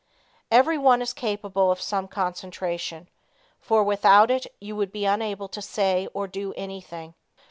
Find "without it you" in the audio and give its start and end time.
3.83-4.75